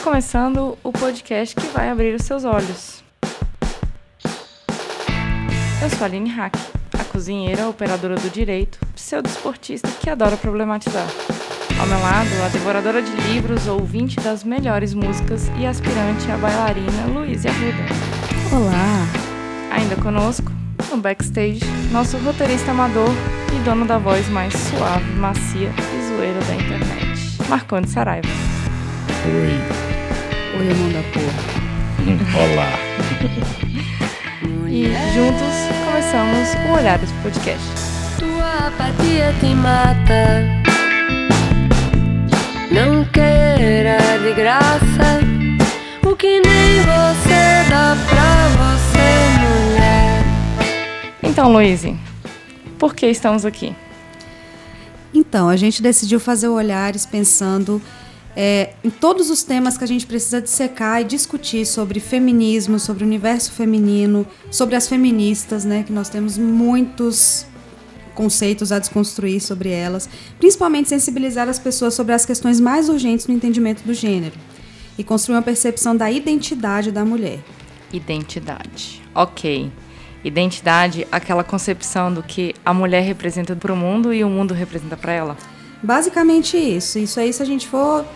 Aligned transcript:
começando 0.00 0.78
o 0.82 0.92
podcast 0.92 1.54
que 1.54 1.66
vai 1.68 1.90
abrir 1.90 2.14
os 2.14 2.22
seus 2.22 2.44
olhos. 2.44 3.04
Eu 5.82 5.90
sou 5.90 6.02
a 6.02 6.04
Aline 6.04 6.30
Hack, 6.30 6.54
a 6.98 7.04
cozinheira, 7.04 7.68
operadora 7.68 8.16
do 8.16 8.30
direito, 8.30 8.78
pseudo-esportista 8.94 9.88
que 10.00 10.08
adora 10.08 10.36
problematizar. 10.36 11.06
Ao 11.78 11.86
meu 11.86 11.98
lado, 12.00 12.28
a 12.44 12.48
devoradora 12.48 13.02
de 13.02 13.10
livros, 13.28 13.66
ouvinte 13.66 14.16
das 14.20 14.42
melhores 14.42 14.94
músicas 14.94 15.50
e 15.58 15.66
aspirante 15.66 16.30
a 16.30 16.36
bailarina 16.36 17.06
Luísa 17.12 17.48
Arruda. 17.48 18.56
Olá! 18.56 19.06
Ainda 19.70 19.96
conosco, 19.96 20.50
no 20.90 20.96
backstage, 20.96 21.60
nosso 21.92 22.16
roteirista 22.18 22.70
amador 22.70 23.10
e 23.54 23.64
dono 23.64 23.86
da 23.86 23.98
voz 23.98 24.28
mais 24.28 24.52
suave, 24.54 25.12
macia 25.12 25.68
e 25.68 26.08
zoeira 26.08 26.40
da 26.40 26.54
internet, 26.54 27.48
Marcondes 27.48 27.92
Saraiva. 27.92 28.28
Oi. 29.26 29.89
Oi, 30.60 30.66
irmão 30.66 30.92
da 30.92 31.02
porra. 31.14 31.40
Olá. 32.52 32.68
E 34.68 34.92
juntos 35.14 35.54
começamos 35.86 36.54
o 36.68 36.76
Olhares 36.76 37.10
Podcast. 37.22 37.64
Tua 38.18 38.66
apatia 38.66 39.34
te 39.40 39.54
mata. 39.54 40.44
Não 42.70 43.06
queira 43.06 44.18
de 44.22 44.34
graça 44.34 45.20
o 46.06 46.14
que 46.14 46.42
nem 46.42 46.80
você 46.80 47.70
dá 47.70 47.96
pra 48.10 48.48
você, 48.60 49.08
mulher. 49.40 50.22
Então, 51.22 51.50
Luíse, 51.50 51.96
por 52.78 52.94
que 52.94 53.06
estamos 53.06 53.46
aqui? 53.46 53.74
Então, 55.14 55.48
a 55.48 55.56
gente 55.56 55.80
decidiu 55.80 56.20
fazer 56.20 56.48
o 56.48 56.54
Olhares 56.56 57.06
pensando 57.06 57.80
é, 58.42 58.72
em 58.82 58.88
todos 58.88 59.28
os 59.28 59.42
temas 59.42 59.76
que 59.76 59.84
a 59.84 59.86
gente 59.86 60.06
precisa 60.06 60.40
dissecar 60.40 61.02
e 61.02 61.04
discutir 61.04 61.66
sobre 61.66 62.00
feminismo, 62.00 62.78
sobre 62.78 63.04
o 63.04 63.06
universo 63.06 63.52
feminino, 63.52 64.26
sobre 64.50 64.74
as 64.76 64.88
feministas, 64.88 65.66
né? 65.66 65.82
Que 65.82 65.92
nós 65.92 66.08
temos 66.08 66.38
muitos 66.38 67.44
conceitos 68.14 68.72
a 68.72 68.78
desconstruir 68.78 69.42
sobre 69.42 69.68
elas, 69.68 70.08
principalmente 70.38 70.88
sensibilizar 70.88 71.50
as 71.50 71.58
pessoas 71.58 71.92
sobre 71.92 72.14
as 72.14 72.24
questões 72.24 72.58
mais 72.58 72.88
urgentes 72.88 73.26
no 73.26 73.34
entendimento 73.34 73.82
do 73.82 73.92
gênero 73.92 74.34
e 74.96 75.04
construir 75.04 75.36
uma 75.36 75.42
percepção 75.42 75.94
da 75.94 76.10
identidade 76.10 76.90
da 76.90 77.04
mulher. 77.04 77.40
Identidade. 77.92 79.02
Ok. 79.14 79.70
Identidade, 80.24 81.06
aquela 81.12 81.44
concepção 81.44 82.10
do 82.10 82.22
que 82.22 82.54
a 82.64 82.72
mulher 82.72 83.02
representa 83.02 83.54
para 83.54 83.70
o 83.70 83.76
mundo 83.76 84.14
e 84.14 84.24
o 84.24 84.30
mundo 84.30 84.54
representa 84.54 84.96
para 84.96 85.12
ela. 85.12 85.36
Basicamente 85.82 86.56
isso. 86.56 86.98
Isso 86.98 87.20
aí, 87.20 87.30
se 87.34 87.42
a 87.42 87.46
gente 87.46 87.68
for 87.68 88.06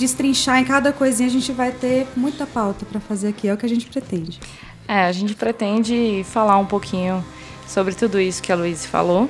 destrinchar 0.00 0.58
em 0.58 0.64
cada 0.64 0.92
coisinha, 0.92 1.28
a 1.28 1.32
gente 1.32 1.52
vai 1.52 1.70
ter 1.70 2.08
muita 2.16 2.46
pauta 2.46 2.86
para 2.86 2.98
fazer 2.98 3.28
aqui. 3.28 3.46
É 3.48 3.54
o 3.54 3.56
que 3.56 3.66
a 3.66 3.68
gente 3.68 3.86
pretende. 3.86 4.40
É, 4.88 5.04
a 5.04 5.12
gente 5.12 5.34
pretende 5.34 6.24
falar 6.24 6.56
um 6.56 6.66
pouquinho 6.66 7.24
sobre 7.68 7.94
tudo 7.94 8.18
isso 8.18 8.42
que 8.42 8.50
a 8.50 8.56
Luísa 8.56 8.88
falou 8.88 9.28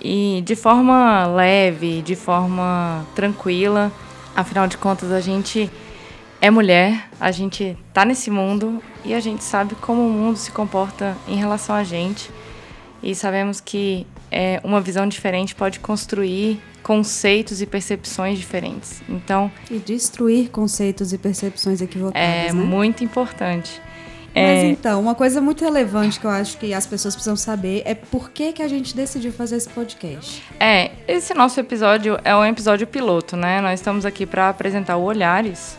e 0.00 0.42
de 0.44 0.54
forma 0.54 1.26
leve, 1.26 2.02
de 2.02 2.14
forma 2.14 3.04
tranquila. 3.14 3.90
Afinal 4.36 4.68
de 4.68 4.76
contas, 4.76 5.10
a 5.10 5.20
gente 5.20 5.70
é 6.40 6.50
mulher, 6.50 7.08
a 7.18 7.32
gente 7.32 7.76
tá 7.92 8.04
nesse 8.04 8.30
mundo 8.30 8.80
e 9.04 9.14
a 9.14 9.20
gente 9.20 9.42
sabe 9.42 9.74
como 9.76 10.06
o 10.06 10.10
mundo 10.10 10.36
se 10.36 10.52
comporta 10.52 11.16
em 11.26 11.34
relação 11.34 11.74
a 11.74 11.82
gente. 11.82 12.30
E 13.02 13.14
sabemos 13.14 13.60
que 13.60 14.06
é, 14.30 14.60
uma 14.64 14.80
visão 14.80 15.06
diferente 15.06 15.54
pode 15.54 15.80
construir 15.80 16.60
conceitos 16.82 17.60
e 17.60 17.66
percepções 17.66 18.38
diferentes. 18.38 19.02
Então, 19.08 19.50
E 19.70 19.78
destruir 19.78 20.50
conceitos 20.50 21.12
e 21.12 21.18
percepções 21.18 21.80
equivocadas, 21.80 22.22
é 22.22 22.52
né? 22.52 22.52
muito 22.52 23.04
importante. 23.04 23.80
Mas 24.34 24.36
É, 24.36 24.66
então, 24.66 25.00
uma 25.00 25.14
coisa 25.14 25.40
muito 25.40 25.64
relevante 25.64 26.20
que 26.20 26.26
eu 26.26 26.30
acho 26.30 26.56
que 26.58 26.72
as 26.72 26.86
pessoas 26.86 27.14
precisam 27.14 27.36
saber 27.36 27.82
é 27.84 27.94
por 27.94 28.30
que, 28.30 28.52
que 28.52 28.62
a 28.62 28.68
gente 28.68 28.94
decidiu 28.94 29.32
fazer 29.32 29.56
esse 29.56 29.68
podcast. 29.68 30.42
É, 30.60 30.92
esse 31.06 31.34
nosso 31.34 31.58
episódio 31.58 32.18
é 32.24 32.34
um 32.34 32.44
episódio 32.44 32.86
piloto, 32.86 33.36
né? 33.36 33.60
Nós 33.60 33.80
estamos 33.80 34.04
aqui 34.06 34.26
para 34.26 34.48
apresentar 34.48 34.96
o 34.96 35.02
Olhares, 35.02 35.76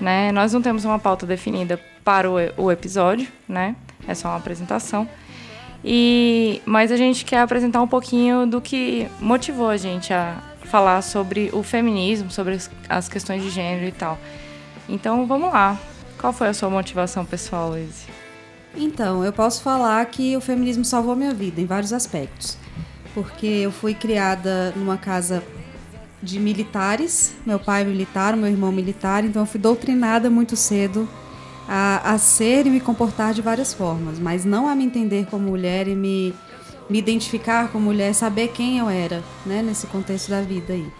né? 0.00 0.30
Nós 0.32 0.52
não 0.52 0.62
temos 0.62 0.84
uma 0.84 0.98
pauta 0.98 1.26
definida 1.26 1.80
para 2.04 2.30
o, 2.30 2.36
o 2.56 2.70
episódio, 2.70 3.28
né? 3.48 3.74
É 4.06 4.14
só 4.14 4.28
uma 4.28 4.36
apresentação. 4.36 5.08
E 5.84 6.60
mas 6.66 6.90
a 6.90 6.96
gente 6.96 7.24
quer 7.24 7.40
apresentar 7.40 7.80
um 7.80 7.86
pouquinho 7.86 8.46
do 8.46 8.60
que 8.60 9.06
motivou 9.20 9.68
a 9.68 9.76
gente 9.76 10.12
a 10.12 10.42
falar 10.64 11.02
sobre 11.02 11.50
o 11.52 11.62
feminismo, 11.62 12.30
sobre 12.30 12.58
as, 12.88 13.08
questões 13.08 13.42
de 13.42 13.50
gênero 13.50 13.86
e 13.86 13.92
tal. 13.92 14.18
Então, 14.88 15.26
vamos 15.26 15.52
lá. 15.52 15.78
Qual 16.18 16.32
foi 16.32 16.48
a 16.48 16.54
sua 16.54 16.68
motivação 16.68 17.24
pessoal, 17.24 17.70
Luiz? 17.70 18.06
Então, 18.76 19.24
eu 19.24 19.32
posso 19.32 19.62
falar 19.62 20.04
que 20.06 20.36
o 20.36 20.40
feminismo 20.40 20.84
salvou 20.84 21.16
minha 21.16 21.32
vida 21.32 21.60
em 21.60 21.66
vários 21.66 21.92
aspectos. 21.92 22.56
Porque 23.14 23.46
eu 23.46 23.72
fui 23.72 23.94
criada 23.94 24.72
numa 24.76 24.98
casa 24.98 25.42
de 26.22 26.38
militares, 26.38 27.34
meu 27.46 27.58
pai 27.58 27.82
é 27.82 27.84
militar, 27.84 28.36
meu 28.36 28.48
irmão 28.48 28.72
militar, 28.72 29.24
então 29.24 29.42
eu 29.42 29.46
fui 29.46 29.60
doutrinada 29.60 30.28
muito 30.28 30.56
cedo 30.56 31.08
a, 31.68 32.14
a 32.14 32.18
ser 32.18 32.66
e 32.66 32.70
me 32.70 32.80
comportar 32.80 33.34
de 33.34 33.42
várias 33.42 33.74
formas, 33.74 34.18
mas 34.18 34.46
não 34.46 34.66
a 34.66 34.74
me 34.74 34.84
entender 34.84 35.26
como 35.26 35.50
mulher 35.50 35.86
e 35.86 35.94
me, 35.94 36.34
me 36.88 36.98
identificar 36.98 37.70
como 37.70 37.84
mulher, 37.84 38.14
saber 38.14 38.48
quem 38.48 38.78
eu 38.78 38.88
era, 38.88 39.22
né, 39.44 39.62
nesse 39.62 39.86
contexto 39.86 40.30
da 40.30 40.40
vida 40.40 40.72
aí. 40.72 40.90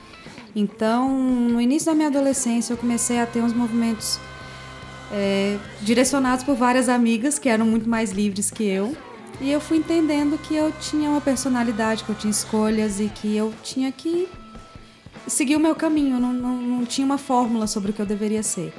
Então, 0.54 1.08
no 1.08 1.60
início 1.60 1.86
da 1.86 1.94
minha 1.94 2.08
adolescência, 2.08 2.74
eu 2.74 2.76
comecei 2.76 3.18
a 3.18 3.26
ter 3.26 3.40
uns 3.40 3.54
movimentos 3.54 4.20
é, 5.10 5.56
direcionados 5.80 6.44
por 6.44 6.54
várias 6.54 6.88
amigas 6.88 7.38
que 7.38 7.48
eram 7.48 7.64
muito 7.64 7.88
mais 7.88 8.10
livres 8.10 8.50
que 8.50 8.64
eu. 8.64 8.94
E 9.40 9.50
eu 9.50 9.60
fui 9.60 9.78
entendendo 9.78 10.36
que 10.36 10.54
eu 10.54 10.72
tinha 10.80 11.08
uma 11.08 11.20
personalidade, 11.20 12.02
que 12.02 12.10
eu 12.10 12.16
tinha 12.16 12.30
escolhas 12.30 12.98
e 12.98 13.08
que 13.08 13.36
eu 13.36 13.54
tinha 13.62 13.92
que 13.92 14.28
seguir 15.28 15.54
o 15.54 15.60
meu 15.60 15.76
caminho. 15.76 16.18
Não, 16.18 16.32
não, 16.32 16.56
não 16.56 16.84
tinha 16.84 17.04
uma 17.04 17.18
fórmula 17.18 17.66
sobre 17.66 17.92
o 17.92 17.94
que 17.94 18.02
eu 18.02 18.06
deveria 18.06 18.42
ser. 18.42 18.74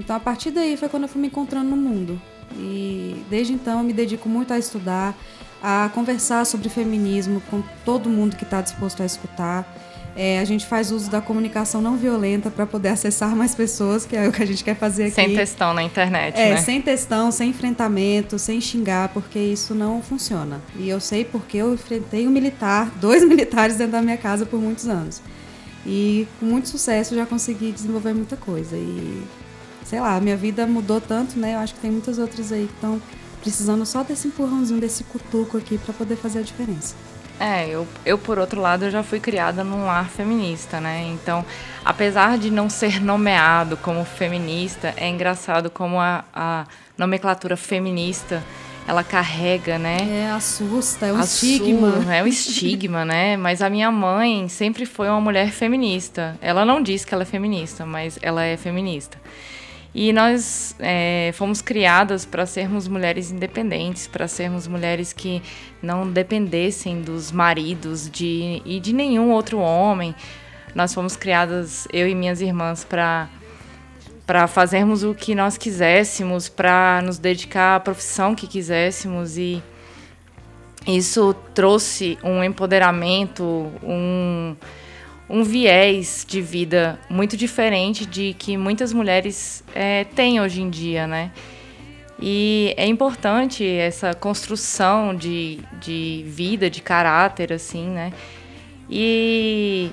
Então, 0.00 0.16
a 0.16 0.20
partir 0.20 0.50
daí 0.50 0.76
foi 0.76 0.88
quando 0.88 1.04
eu 1.04 1.08
fui 1.08 1.20
me 1.20 1.28
encontrando 1.28 1.70
no 1.70 1.76
mundo. 1.76 2.20
E 2.56 3.24
desde 3.30 3.52
então 3.52 3.78
eu 3.78 3.84
me 3.84 3.92
dedico 3.92 4.28
muito 4.28 4.52
a 4.52 4.58
estudar, 4.58 5.16
a 5.62 5.90
conversar 5.94 6.44
sobre 6.44 6.68
feminismo 6.68 7.40
com 7.50 7.62
todo 7.84 8.08
mundo 8.08 8.34
que 8.36 8.44
está 8.44 8.60
disposto 8.60 9.02
a 9.02 9.06
escutar. 9.06 9.76
É, 10.16 10.40
a 10.40 10.44
gente 10.44 10.66
faz 10.66 10.90
uso 10.90 11.08
da 11.08 11.20
comunicação 11.20 11.80
não 11.80 11.96
violenta 11.96 12.50
para 12.50 12.66
poder 12.66 12.88
acessar 12.88 13.34
mais 13.36 13.54
pessoas, 13.54 14.04
que 14.04 14.16
é 14.16 14.26
o 14.26 14.32
que 14.32 14.42
a 14.42 14.46
gente 14.46 14.64
quer 14.64 14.74
fazer 14.74 15.04
aqui. 15.04 15.14
Sem 15.14 15.36
textão 15.36 15.72
na 15.72 15.84
internet, 15.84 16.36
É, 16.36 16.50
né? 16.50 16.56
sem 16.56 16.82
textão, 16.82 17.30
sem 17.30 17.50
enfrentamento, 17.50 18.36
sem 18.36 18.60
xingar, 18.60 19.10
porque 19.10 19.38
isso 19.38 19.72
não 19.72 20.02
funciona. 20.02 20.60
E 20.76 20.88
eu 20.88 20.98
sei 20.98 21.24
porque 21.24 21.58
eu 21.58 21.74
enfrentei 21.74 22.26
um 22.26 22.30
militar, 22.30 22.90
dois 23.00 23.22
militares 23.24 23.76
dentro 23.76 23.92
da 23.92 24.02
minha 24.02 24.16
casa 24.16 24.44
por 24.44 24.60
muitos 24.60 24.88
anos. 24.88 25.22
E 25.86 26.26
com 26.40 26.46
muito 26.46 26.68
sucesso 26.68 27.14
já 27.14 27.24
consegui 27.24 27.70
desenvolver 27.70 28.12
muita 28.12 28.36
coisa. 28.36 28.76
E 28.76 29.22
sei 29.90 30.00
lá, 30.00 30.20
minha 30.20 30.36
vida 30.36 30.64
mudou 30.68 31.00
tanto, 31.00 31.36
né? 31.36 31.56
Eu 31.56 31.58
acho 31.58 31.74
que 31.74 31.80
tem 31.80 31.90
muitas 31.90 32.16
outras 32.16 32.52
aí 32.52 32.68
que 32.68 32.74
estão 32.74 33.02
precisando 33.40 33.84
só 33.84 34.04
desse 34.04 34.28
empurrãozinho, 34.28 34.80
desse 34.80 35.02
cutuco 35.02 35.58
aqui 35.58 35.78
para 35.78 35.92
poder 35.92 36.14
fazer 36.14 36.38
a 36.38 36.42
diferença. 36.42 36.94
É, 37.40 37.68
eu, 37.68 37.88
eu, 38.06 38.16
por 38.16 38.38
outro 38.38 38.60
lado, 38.60 38.84
eu 38.84 38.90
já 38.90 39.02
fui 39.02 39.18
criada 39.18 39.64
num 39.64 39.86
lar 39.86 40.08
feminista, 40.08 40.80
né? 40.80 41.10
Então, 41.12 41.44
apesar 41.84 42.38
de 42.38 42.52
não 42.52 42.70
ser 42.70 43.02
nomeado 43.02 43.76
como 43.78 44.04
feminista, 44.04 44.94
é 44.96 45.08
engraçado 45.08 45.68
como 45.68 45.98
a, 45.98 46.24
a 46.32 46.66
nomenclatura 46.96 47.56
feminista, 47.56 48.44
ela 48.86 49.02
carrega, 49.02 49.76
né? 49.76 49.96
É, 50.08 50.30
assusta, 50.30 51.06
é 51.06 51.12
um 51.12 51.20
estigma. 51.20 52.14
É 52.14 52.22
um 52.22 52.26
estigma, 52.28 53.04
né? 53.04 53.36
Mas 53.38 53.60
a 53.60 53.68
minha 53.68 53.90
mãe 53.90 54.48
sempre 54.48 54.86
foi 54.86 55.08
uma 55.08 55.20
mulher 55.20 55.50
feminista. 55.50 56.38
Ela 56.40 56.64
não 56.64 56.80
diz 56.80 57.04
que 57.04 57.12
ela 57.12 57.24
é 57.24 57.26
feminista, 57.26 57.84
mas 57.84 58.18
ela 58.22 58.44
é 58.44 58.56
feminista. 58.56 59.18
E 59.94 60.12
nós 60.12 60.74
é, 60.78 61.32
fomos 61.34 61.60
criadas 61.60 62.24
para 62.24 62.46
sermos 62.46 62.86
mulheres 62.86 63.30
independentes, 63.30 64.06
para 64.06 64.28
sermos 64.28 64.68
mulheres 64.68 65.12
que 65.12 65.42
não 65.82 66.08
dependessem 66.10 67.02
dos 67.02 67.32
maridos 67.32 68.08
de, 68.08 68.62
e 68.64 68.78
de 68.78 68.92
nenhum 68.92 69.30
outro 69.30 69.58
homem. 69.58 70.14
Nós 70.74 70.94
fomos 70.94 71.16
criadas, 71.16 71.88
eu 71.92 72.08
e 72.08 72.14
minhas 72.14 72.40
irmãs, 72.40 72.84
para 72.84 73.28
para 74.26 74.46
fazermos 74.46 75.02
o 75.02 75.12
que 75.12 75.34
nós 75.34 75.58
quiséssemos, 75.58 76.48
para 76.48 77.02
nos 77.02 77.18
dedicar 77.18 77.74
à 77.74 77.80
profissão 77.80 78.32
que 78.32 78.46
quiséssemos 78.46 79.36
e 79.36 79.60
isso 80.86 81.34
trouxe 81.52 82.16
um 82.22 82.42
empoderamento, 82.42 83.42
um, 83.82 84.54
um 85.32 85.44
viés 85.44 86.26
de 86.28 86.42
vida 86.42 86.98
muito 87.08 87.36
diferente 87.36 88.04
de 88.04 88.34
que 88.34 88.56
muitas 88.56 88.92
mulheres 88.92 89.62
é, 89.72 90.02
têm 90.02 90.40
hoje 90.40 90.60
em 90.60 90.68
dia, 90.68 91.06
né? 91.06 91.30
E 92.20 92.74
é 92.76 92.84
importante 92.84 93.64
essa 93.64 94.12
construção 94.12 95.14
de, 95.14 95.60
de 95.80 96.24
vida, 96.26 96.68
de 96.68 96.82
caráter, 96.82 97.52
assim, 97.52 97.88
né? 97.88 98.12
E, 98.90 99.90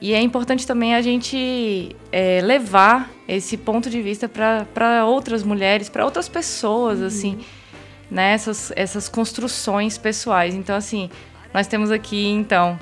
E 0.00 0.12
é 0.12 0.20
importante 0.20 0.66
também 0.66 0.94
a 0.94 1.00
gente 1.00 1.96
é, 2.12 2.40
levar 2.42 3.10
esse 3.26 3.56
ponto 3.56 3.88
de 3.88 4.02
vista 4.02 4.28
para 4.28 5.06
outras 5.06 5.42
mulheres, 5.42 5.88
para 5.88 6.04
outras 6.04 6.28
pessoas, 6.28 7.00
uhum. 7.00 7.06
assim, 7.06 7.38
né? 8.10 8.32
Essas, 8.32 8.72
essas 8.76 9.08
construções 9.08 9.96
pessoais. 9.96 10.54
Então, 10.54 10.76
assim, 10.76 11.10
nós 11.52 11.66
temos 11.66 11.90
aqui, 11.90 12.26
então, 12.28 12.78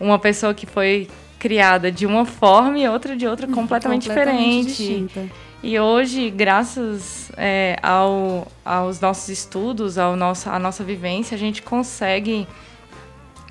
uma 0.00 0.18
pessoa 0.18 0.54
que 0.54 0.66
foi 0.66 1.08
criada 1.38 1.90
de 1.92 2.06
uma 2.06 2.24
forma 2.24 2.78
e 2.78 2.88
outra 2.88 3.16
de 3.16 3.26
outra 3.26 3.46
completamente, 3.46 4.08
completamente 4.08 4.66
diferente. 4.66 5.08
Distinta. 5.08 5.46
E 5.62 5.80
hoje, 5.80 6.30
graças 6.30 7.32
é, 7.36 7.76
ao, 7.82 8.46
aos 8.64 9.00
nossos 9.00 9.28
estudos, 9.28 9.98
ao 9.98 10.14
nosso, 10.14 10.48
à 10.48 10.58
nossa 10.58 10.84
vivência, 10.84 11.34
a 11.34 11.38
gente 11.38 11.62
consegue 11.62 12.46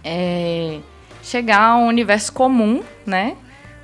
é, 0.03 0.79
chegar 1.21 1.61
a 1.61 1.77
um 1.77 1.87
universo 1.87 2.31
comum, 2.31 2.83
né? 3.05 3.35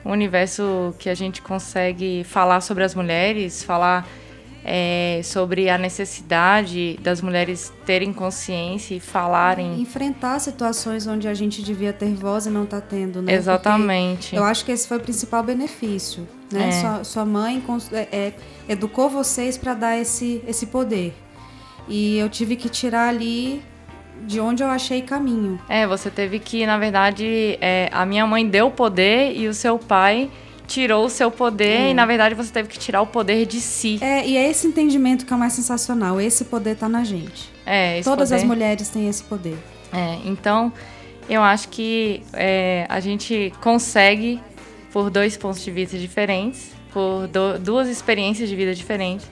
Um 0.05 0.11
universo 0.11 0.95
que 0.97 1.09
a 1.09 1.13
gente 1.15 1.41
consegue 1.41 2.23
falar 2.23 2.61
sobre 2.61 2.83
as 2.83 2.95
mulheres, 2.95 3.63
falar 3.63 4.07
é, 4.63 5.21
sobre 5.23 5.69
a 5.69 5.77
necessidade 5.77 6.99
das 7.01 7.21
mulheres 7.21 7.73
terem 7.85 8.13
consciência 8.13 8.95
e 8.95 8.99
falarem. 8.99 9.79
Enfrentar 9.81 10.39
situações 10.39 11.07
onde 11.07 11.27
a 11.27 11.33
gente 11.33 11.61
devia 11.61 11.91
ter 11.91 12.13
voz 12.13 12.45
e 12.45 12.49
não 12.49 12.63
está 12.63 12.79
tendo, 12.79 13.21
né? 13.21 13.33
Exatamente. 13.33 14.29
Porque 14.29 14.37
eu 14.37 14.43
acho 14.43 14.63
que 14.65 14.71
esse 14.71 14.87
foi 14.87 14.97
o 14.97 15.01
principal 15.01 15.43
benefício. 15.43 16.27
Né? 16.51 16.69
É. 16.69 16.71
Sua, 16.71 17.03
sua 17.03 17.25
mãe 17.25 17.63
é, 17.91 18.07
é, 18.11 18.33
educou 18.67 19.09
vocês 19.09 19.57
para 19.57 19.73
dar 19.73 19.97
esse, 19.97 20.43
esse 20.47 20.67
poder. 20.67 21.13
E 21.87 22.17
eu 22.17 22.29
tive 22.29 22.55
que 22.55 22.69
tirar 22.69 23.09
ali 23.09 23.63
de 24.25 24.39
onde 24.39 24.61
eu 24.61 24.69
achei 24.69 25.01
caminho. 25.01 25.59
É, 25.67 25.87
você 25.87 26.09
teve 26.09 26.39
que, 26.39 26.65
na 26.65 26.77
verdade, 26.77 27.57
é, 27.59 27.89
a 27.91 28.05
minha 28.05 28.25
mãe 28.27 28.47
deu 28.47 28.67
o 28.67 28.71
poder 28.71 29.35
e 29.35 29.47
o 29.47 29.53
seu 29.53 29.79
pai 29.79 30.29
tirou 30.71 31.05
o 31.05 31.09
seu 31.09 31.29
poder 31.29 31.81
é. 31.81 31.89
e, 31.89 31.93
na 31.93 32.05
verdade, 32.05 32.33
você 32.33 32.51
teve 32.51 32.69
que 32.69 32.79
tirar 32.79 33.01
o 33.01 33.07
poder 33.07 33.45
de 33.45 33.59
si. 33.59 33.99
É, 34.01 34.25
e 34.25 34.37
é 34.37 34.49
esse 34.49 34.65
entendimento 34.65 35.25
que 35.25 35.33
é 35.33 35.35
o 35.35 35.39
mais 35.39 35.51
sensacional. 35.51 36.21
Esse 36.21 36.45
poder 36.45 36.77
tá 36.77 36.87
na 36.87 37.03
gente. 37.03 37.51
É, 37.65 38.01
Todas 38.01 38.29
poder... 38.29 38.41
as 38.41 38.47
mulheres 38.47 38.87
têm 38.87 39.09
esse 39.09 39.21
poder. 39.21 39.57
É, 39.91 40.19
então, 40.23 40.71
eu 41.29 41.41
acho 41.41 41.67
que 41.67 42.23
é, 42.31 42.85
a 42.87 43.01
gente 43.01 43.51
consegue, 43.59 44.39
por 44.93 45.09
dois 45.09 45.35
pontos 45.35 45.61
de 45.61 45.69
vista 45.71 45.97
diferentes, 45.97 46.71
por 46.93 47.27
do, 47.27 47.59
duas 47.59 47.89
experiências 47.89 48.47
de 48.47 48.55
vida 48.55 48.73
diferentes, 48.73 49.27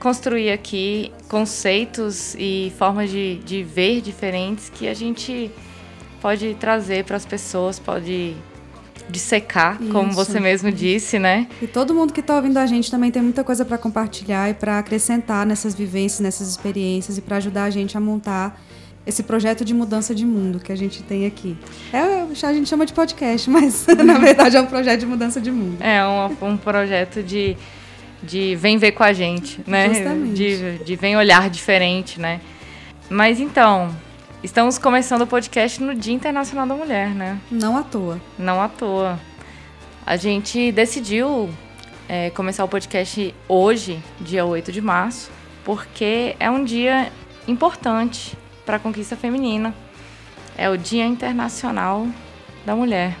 construir 0.00 0.50
aqui 0.50 1.12
conceitos 1.28 2.34
e 2.36 2.72
formas 2.78 3.10
de, 3.10 3.36
de 3.44 3.62
ver 3.62 4.00
diferentes 4.00 4.70
que 4.70 4.88
a 4.88 4.94
gente 4.94 5.50
pode 6.22 6.54
trazer 6.54 7.04
para 7.04 7.16
as 7.16 7.26
pessoas, 7.26 7.78
pode 7.78 8.34
dissecar, 9.08 9.78
Isso. 9.80 9.92
como 9.92 10.12
você 10.12 10.40
mesmo 10.40 10.72
disse, 10.72 11.18
né? 11.18 11.46
E 11.60 11.66
todo 11.66 11.94
mundo 11.94 12.12
que 12.12 12.20
está 12.20 12.36
ouvindo 12.36 12.56
a 12.58 12.66
gente 12.66 12.90
também 12.90 13.10
tem 13.10 13.22
muita 13.22 13.44
coisa 13.44 13.64
para 13.64 13.76
compartilhar 13.76 14.50
e 14.50 14.54
para 14.54 14.78
acrescentar 14.78 15.46
nessas 15.46 15.74
vivências, 15.74 16.20
nessas 16.20 16.48
experiências 16.48 17.18
e 17.18 17.20
para 17.20 17.36
ajudar 17.36 17.64
a 17.64 17.70
gente 17.70 17.96
a 17.96 18.00
montar 18.00 18.60
esse 19.06 19.22
projeto 19.22 19.64
de 19.64 19.74
mudança 19.74 20.14
de 20.14 20.24
mundo 20.24 20.60
que 20.60 20.72
a 20.72 20.76
gente 20.76 21.02
tem 21.02 21.26
aqui. 21.26 21.56
É, 21.92 22.22
a 22.22 22.52
gente 22.52 22.68
chama 22.68 22.86
de 22.86 22.92
podcast, 22.92 23.48
mas 23.50 23.86
na 24.04 24.18
verdade 24.18 24.56
é 24.56 24.60
um 24.60 24.66
projeto 24.66 25.00
de 25.00 25.06
mudança 25.06 25.40
de 25.40 25.50
mundo. 25.50 25.76
É 25.80 26.04
um, 26.06 26.48
um 26.48 26.56
projeto 26.56 27.22
de 27.22 27.56
de 28.22 28.54
vem 28.54 28.78
ver 28.78 28.92
com 28.92 29.02
a 29.02 29.12
gente, 29.12 29.60
né? 29.66 29.92
Justamente. 29.92 30.34
De, 30.34 30.78
de 30.84 30.96
vem 30.96 31.16
olhar 31.16 31.50
diferente, 31.50 32.20
né? 32.20 32.40
Mas 33.10 33.40
então, 33.40 33.92
estamos 34.42 34.76
começando 34.76 35.22
o 35.22 35.26
podcast 35.26 35.80
no 35.82 35.94
Dia 35.94 36.12
Internacional 36.12 36.66
da 36.66 36.74
Mulher, 36.74 37.10
né? 37.10 37.38
Não 37.50 37.76
à 37.76 37.82
toa. 37.82 38.20
Não 38.38 38.60
à 38.60 38.68
toa. 38.68 39.18
A 40.04 40.16
gente 40.16 40.72
decidiu 40.72 41.48
é, 42.08 42.30
começar 42.30 42.64
o 42.64 42.68
podcast 42.68 43.34
hoje, 43.48 44.02
dia 44.20 44.44
8 44.44 44.72
de 44.72 44.80
março, 44.80 45.30
porque 45.64 46.34
é 46.40 46.50
um 46.50 46.64
dia 46.64 47.12
importante 47.46 48.36
para 48.66 48.76
a 48.76 48.80
conquista 48.80 49.16
feminina. 49.16 49.72
É 50.56 50.68
o 50.68 50.76
Dia 50.76 51.06
Internacional 51.06 52.06
da 52.66 52.74
Mulher. 52.74 53.16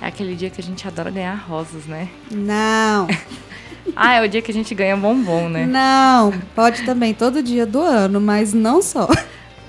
É 0.00 0.06
aquele 0.06 0.34
dia 0.34 0.50
que 0.50 0.60
a 0.60 0.64
gente 0.64 0.86
adora 0.86 1.10
ganhar 1.10 1.34
rosas, 1.34 1.84
né? 1.86 2.08
Não! 2.30 3.08
Ah, 3.94 4.14
é 4.14 4.24
o 4.24 4.28
dia 4.28 4.40
que 4.40 4.50
a 4.50 4.54
gente 4.54 4.74
ganha 4.74 4.96
bombom, 4.96 5.46
né? 5.46 5.66
Não, 5.66 6.32
pode 6.54 6.84
também 6.84 7.12
todo 7.12 7.42
dia 7.42 7.66
do 7.66 7.82
ano, 7.82 8.18
mas 8.18 8.54
não 8.54 8.80
só. 8.80 9.06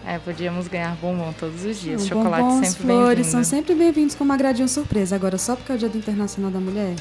É, 0.06 0.20
podíamos 0.20 0.68
ganhar 0.68 0.96
bombom 0.96 1.34
todos 1.34 1.66
os 1.66 1.80
dias. 1.80 2.06
Chocolate 2.06 2.44
Bombons, 2.44 2.68
sempre 2.68 2.84
flores 2.84 3.28
são 3.28 3.44
sempre 3.44 3.74
bem-vindos 3.74 4.16
com 4.16 4.24
uma 4.24 4.38
gradinha 4.38 4.68
surpresa. 4.68 5.16
Agora, 5.16 5.38
só 5.38 5.56
porque 5.56 5.72
é 5.72 5.76
o 5.76 5.78
Dia 5.78 5.90
do 5.90 5.98
Internacional 5.98 6.52
da 6.52 6.60
Mulher? 6.60 6.96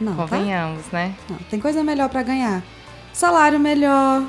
Não, 0.00 0.14
tá? 0.14 0.22
Convenhamos, 0.22 0.84
tá? 0.86 0.98
né? 0.98 1.14
Não, 1.30 1.38
tem 1.50 1.58
coisa 1.58 1.82
melhor 1.82 2.08
para 2.08 2.22
ganhar. 2.22 2.62
Salário 3.12 3.58
melhor, 3.58 4.22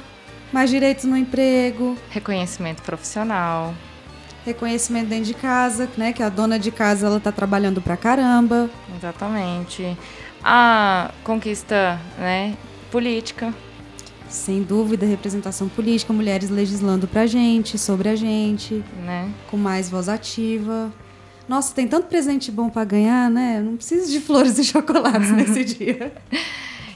mais 0.54 0.70
direitos 0.70 1.06
no 1.06 1.18
emprego. 1.18 1.98
Reconhecimento 2.10 2.82
profissional. 2.82 3.74
Reconhecimento 4.46 5.10
dentro 5.10 5.26
de 5.26 5.34
casa, 5.34 5.90
né? 5.98 6.14
Que 6.14 6.24
a 6.24 6.30
dona 6.30 6.58
de 6.58 6.72
casa, 6.72 7.08
ela 7.08 7.20
tá 7.20 7.32
trabalhando 7.32 7.82
pra 7.82 7.98
caramba. 7.98 8.70
Exatamente 8.96 9.98
a 10.48 11.10
conquista 11.24 12.00
né, 12.20 12.56
política. 12.92 13.52
Sem 14.30 14.64
dúvida, 14.64 15.06
representação 15.06 15.70
política, 15.70 16.12
mulheres 16.12 16.50
legislando 16.50 17.08
pra 17.08 17.26
gente, 17.26 17.78
sobre 17.78 18.10
a 18.10 18.16
gente, 18.16 18.84
né? 19.06 19.32
com 19.50 19.58
mais 19.58 19.90
voz 19.90 20.10
ativa. 20.10 20.92
Nossa, 21.48 21.74
tem 21.74 21.88
tanto 21.88 22.08
presente 22.08 22.52
bom 22.52 22.70
para 22.70 22.84
ganhar, 22.84 23.30
né? 23.30 23.62
Não 23.62 23.76
preciso 23.76 24.12
de 24.12 24.20
flores 24.20 24.58
e 24.58 24.64
chocolates 24.66 25.32
nesse 25.32 25.64
dia. 25.76 26.12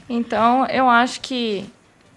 Então, 0.08 0.66
eu 0.66 0.88
acho 0.88 1.20
que 1.20 1.64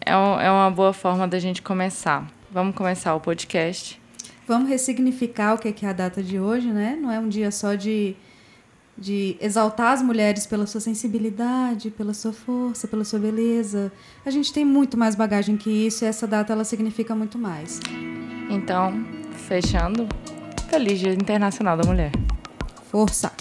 é, 0.03 0.11
é 0.11 0.51
uma 0.51 0.71
boa 0.71 0.93
forma 0.93 1.27
da 1.27 1.37
gente 1.37 1.61
começar. 1.61 2.27
Vamos 2.51 2.75
começar 2.75 3.15
o 3.15 3.19
podcast. 3.19 4.01
Vamos 4.47 4.67
ressignificar 4.67 5.53
o 5.53 5.57
que 5.57 5.85
é 5.85 5.89
a 5.89 5.93
data 5.93 6.21
de 6.21 6.39
hoje, 6.39 6.67
né? 6.67 6.97
Não 6.99 7.11
é 7.11 7.19
um 7.19 7.29
dia 7.29 7.51
só 7.51 7.75
de 7.75 8.15
de 8.97 9.35
exaltar 9.41 9.93
as 9.93 10.01
mulheres 10.01 10.45
pela 10.45 10.67
sua 10.67 10.79
sensibilidade, 10.79 11.89
pela 11.89 12.13
sua 12.13 12.31
força, 12.31 12.87
pela 12.87 13.03
sua 13.03 13.19
beleza. 13.19 13.91
A 14.25 14.29
gente 14.29 14.53
tem 14.53 14.63
muito 14.63 14.97
mais 14.97 15.15
bagagem 15.15 15.57
que 15.57 15.69
isso 15.69 16.05
e 16.05 16.07
essa 16.07 16.27
data 16.27 16.53
ela 16.53 16.63
significa 16.63 17.15
muito 17.15 17.37
mais. 17.37 17.79
Então, 18.49 19.03
fechando, 19.47 20.07
feliz 20.69 20.99
Dia 20.99 21.13
Internacional 21.13 21.75
da 21.75 21.83
Mulher. 21.83 22.11
Força! 22.91 23.31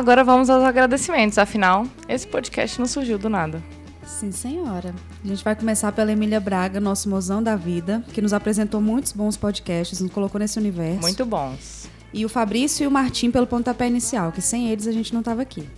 Agora 0.00 0.24
vamos 0.24 0.48
aos 0.48 0.64
agradecimentos, 0.64 1.36
afinal, 1.36 1.86
esse 2.08 2.26
podcast 2.26 2.78
não 2.80 2.86
surgiu 2.86 3.18
do 3.18 3.28
nada. 3.28 3.62
Sim, 4.02 4.32
senhora. 4.32 4.94
A 5.22 5.28
gente 5.28 5.44
vai 5.44 5.54
começar 5.54 5.92
pela 5.92 6.10
Emília 6.10 6.40
Braga, 6.40 6.80
nosso 6.80 7.06
mozão 7.06 7.42
da 7.42 7.54
vida, 7.54 8.02
que 8.14 8.22
nos 8.22 8.32
apresentou 8.32 8.80
muitos 8.80 9.12
bons 9.12 9.36
podcasts, 9.36 10.00
nos 10.00 10.10
colocou 10.10 10.38
nesse 10.38 10.58
universo. 10.58 11.02
Muito 11.02 11.26
bons. 11.26 11.86
E 12.14 12.24
o 12.24 12.30
Fabrício 12.30 12.84
e 12.84 12.86
o 12.86 12.90
Martim 12.90 13.30
pelo 13.30 13.46
pontapé 13.46 13.88
inicial, 13.88 14.32
que 14.32 14.40
sem 14.40 14.70
eles 14.70 14.86
a 14.86 14.92
gente 14.92 15.12
não 15.12 15.20
estava 15.20 15.42
aqui. 15.42 15.68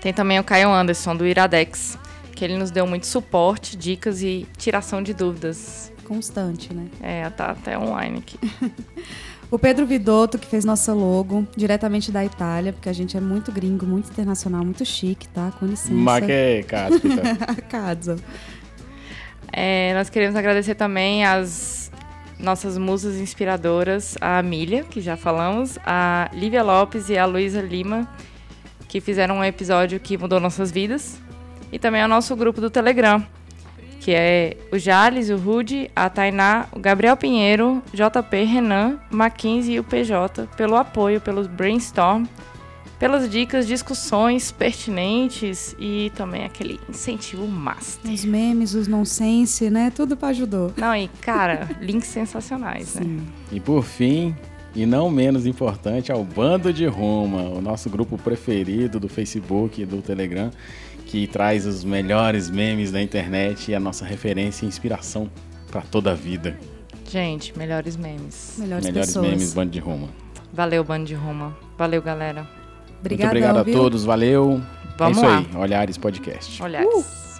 Tem 0.00 0.14
também 0.14 0.38
o 0.38 0.44
Caio 0.44 0.70
Anderson, 0.70 1.14
do 1.14 1.26
Iradex, 1.26 1.98
que 2.34 2.46
ele 2.46 2.56
nos 2.56 2.70
deu 2.70 2.86
muito 2.86 3.06
suporte, 3.06 3.76
dicas 3.76 4.22
e 4.22 4.48
tiração 4.56 5.02
de 5.02 5.12
dúvidas. 5.12 5.92
Constante, 6.04 6.72
né? 6.72 6.86
É, 7.02 7.28
tá 7.28 7.50
até 7.50 7.78
online 7.78 8.20
aqui. 8.20 8.38
O 9.52 9.58
Pedro 9.58 9.84
Vidotto, 9.84 10.38
que 10.38 10.46
fez 10.46 10.64
nossa 10.64 10.94
logo, 10.94 11.46
diretamente 11.54 12.10
da 12.10 12.24
Itália, 12.24 12.72
porque 12.72 12.88
a 12.88 12.92
gente 12.94 13.18
é 13.18 13.20
muito 13.20 13.52
gringo, 13.52 13.84
muito 13.84 14.08
internacional, 14.08 14.64
muito 14.64 14.82
chique, 14.82 15.28
tá? 15.28 15.52
Com 15.60 15.66
licença. 15.66 15.92
Ma 15.92 16.18
che 16.22 16.64
cazzo. 17.68 18.16
É, 19.52 19.92
nós 19.92 20.08
queremos 20.08 20.36
agradecer 20.36 20.74
também 20.74 21.26
as 21.26 21.92
nossas 22.38 22.78
musas 22.78 23.16
inspiradoras, 23.16 24.16
a 24.22 24.38
Amília, 24.38 24.84
que 24.84 25.02
já 25.02 25.18
falamos, 25.18 25.78
a 25.84 26.30
Lívia 26.32 26.62
Lopes 26.62 27.10
e 27.10 27.18
a 27.18 27.26
Luísa 27.26 27.60
Lima, 27.60 28.08
que 28.88 29.02
fizeram 29.02 29.36
um 29.36 29.44
episódio 29.44 30.00
que 30.00 30.16
mudou 30.16 30.40
nossas 30.40 30.72
vidas, 30.72 31.20
e 31.70 31.78
também 31.78 32.00
ao 32.00 32.08
nosso 32.08 32.34
grupo 32.34 32.58
do 32.58 32.70
Telegram, 32.70 33.22
que 34.02 34.10
é 34.10 34.56
o 34.72 34.78
Jales, 34.78 35.30
o 35.30 35.36
Rude, 35.36 35.88
a 35.94 36.10
Tainá, 36.10 36.66
o 36.72 36.80
Gabriel 36.80 37.16
Pinheiro, 37.16 37.80
JP, 37.94 38.42
Renan, 38.42 38.98
Mackenzie 39.08 39.76
e 39.76 39.78
o 39.78 39.84
PJ, 39.84 40.48
pelo 40.56 40.74
apoio, 40.74 41.20
pelos 41.20 41.46
brainstorm, 41.46 42.24
pelas 42.98 43.30
dicas, 43.30 43.64
discussões 43.64 44.50
pertinentes 44.50 45.76
e 45.78 46.10
também 46.16 46.44
aquele 46.44 46.80
incentivo 46.88 47.46
master. 47.46 48.10
Os 48.10 48.24
memes, 48.24 48.74
os 48.74 48.88
nonsense, 48.88 49.70
né? 49.70 49.92
Tudo 49.94 50.16
pra 50.16 50.28
ajudou. 50.28 50.72
Não, 50.76 50.96
e 50.96 51.06
cara, 51.20 51.68
links 51.80 52.08
sensacionais, 52.08 52.96
né? 52.96 53.20
E 53.52 53.60
por 53.60 53.84
fim, 53.84 54.34
e 54.74 54.84
não 54.84 55.10
menos 55.10 55.46
importante, 55.46 56.10
ao 56.10 56.24
Bando 56.24 56.72
de 56.72 56.86
Roma, 56.86 57.42
o 57.42 57.60
nosso 57.60 57.88
grupo 57.88 58.18
preferido 58.18 58.98
do 58.98 59.08
Facebook 59.08 59.80
e 59.80 59.86
do 59.86 60.02
Telegram, 60.02 60.50
que 61.06 61.26
traz 61.26 61.66
os 61.66 61.84
melhores 61.84 62.48
memes 62.50 62.90
da 62.90 63.00
internet 63.02 63.70
e 63.70 63.74
a 63.74 63.80
nossa 63.80 64.04
referência 64.04 64.64
e 64.64 64.68
inspiração 64.68 65.30
para 65.70 65.82
toda 65.82 66.12
a 66.12 66.14
vida. 66.14 66.58
Gente, 67.08 67.56
melhores 67.58 67.96
memes. 67.96 68.54
Melhores, 68.58 68.86
melhores 68.86 69.08
pessoas. 69.08 69.28
memes, 69.28 69.52
Bando 69.52 69.70
de 69.70 69.78
Roma. 69.78 70.08
Valeu, 70.52 70.82
Bando 70.84 71.04
de 71.06 71.14
Roma. 71.14 71.56
Valeu, 71.76 72.00
galera. 72.02 72.42
Muito 72.42 73.00
Obrigadão, 73.00 73.30
obrigado 73.30 73.56
a 73.58 73.62
viu? 73.62 73.74
todos, 73.74 74.04
valeu. 74.04 74.62
Vamos 74.96 75.18
é 75.18 75.20
isso 75.20 75.30
lá. 75.30 75.38
aí, 75.38 75.56
Olhares 75.56 75.98
Podcast. 75.98 76.62
Olhares. 76.62 76.88
Uh! 76.94 77.31